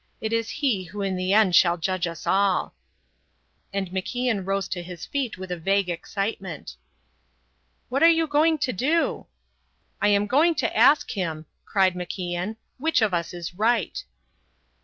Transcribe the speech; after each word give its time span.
It 0.19 0.33
is 0.33 0.49
he 0.49 0.85
who 0.85 1.03
in 1.03 1.15
the 1.15 1.31
end 1.31 1.55
shall 1.55 1.77
judge 1.77 2.07
us 2.07 2.25
all." 2.25 2.73
And 3.71 3.91
MacIan 3.91 4.47
rose 4.47 4.67
to 4.69 4.81
his 4.81 5.05
feet 5.05 5.37
with 5.37 5.51
a 5.51 5.57
vague 5.59 5.91
excitement. 5.91 6.75
"What 7.87 8.01
are 8.01 8.09
you 8.09 8.25
going 8.25 8.57
to 8.65 8.73
do?" 8.73 9.27
"I 10.01 10.07
am 10.07 10.25
going 10.25 10.55
to 10.55 10.75
ask 10.75 11.11
him," 11.11 11.45
cried 11.65 11.93
MacIan, 11.93 12.55
"which 12.79 12.99
of 13.03 13.13
us 13.13 13.31
is 13.31 13.53
right." 13.53 14.03